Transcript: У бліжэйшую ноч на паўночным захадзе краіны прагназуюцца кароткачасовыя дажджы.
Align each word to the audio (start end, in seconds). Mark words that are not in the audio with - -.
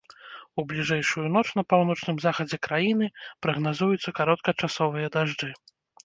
У 0.61 0.63
бліжэйшую 0.69 1.25
ноч 1.33 1.43
на 1.57 1.63
паўночным 1.73 2.17
захадзе 2.25 2.57
краіны 2.67 3.09
прагназуюцца 3.47 4.09
кароткачасовыя 4.21 5.11
дажджы. 5.17 5.51